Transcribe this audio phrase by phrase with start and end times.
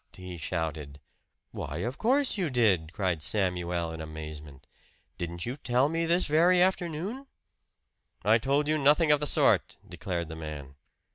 [0.17, 0.99] he shouted.
[1.51, 4.65] "Why, of course you did!" cried Samuel in amazement.
[5.19, 7.27] "Didn't you tell me this very afternoon?"
[8.25, 10.73] "I told you nothing of the sort!" declared the man.